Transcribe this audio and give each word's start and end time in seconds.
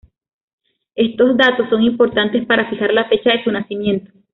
Estos 0.95 1.37
datos 1.37 1.69
son 1.69 1.83
importantes 1.83 2.43
para 2.47 2.67
fijar 2.71 2.91
la 2.91 3.07
fecha 3.07 3.33
de 3.33 3.43
su 3.43 3.51
nacimiento. 3.51 4.11